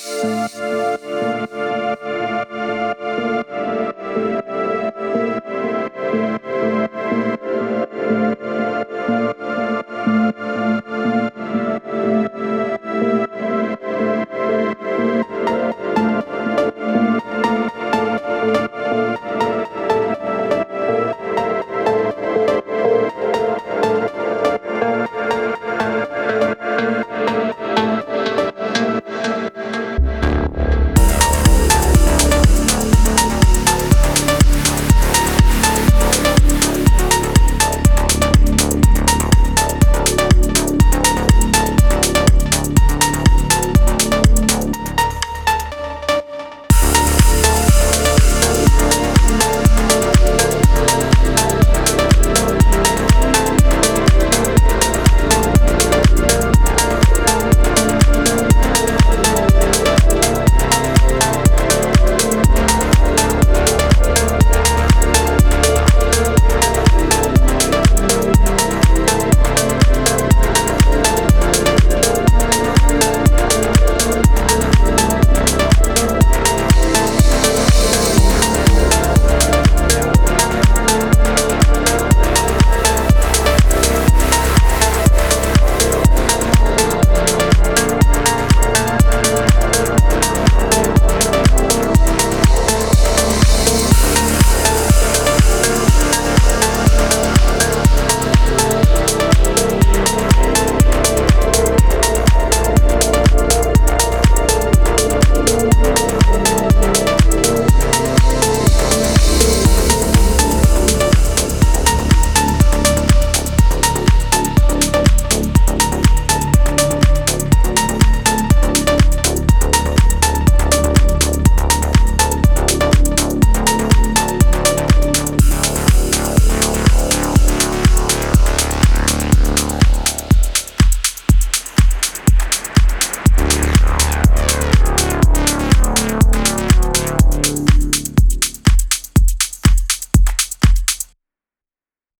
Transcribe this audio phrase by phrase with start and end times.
[0.00, 1.69] す